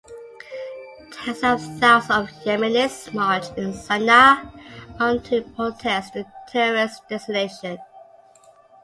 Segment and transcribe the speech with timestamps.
[1.11, 4.51] Tens of thousands of Yemenis marched in Sanaa
[4.99, 7.77] on to protest the terrorist designation.